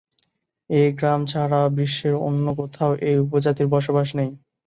[0.69, 4.29] এ গ্রাম ছাড়া বিশ্বের অন্য কোথাও এ উপজাতির বসবাস নেই।